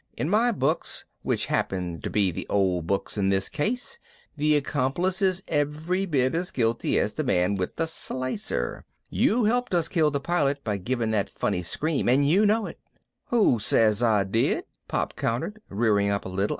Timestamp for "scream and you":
11.61-12.47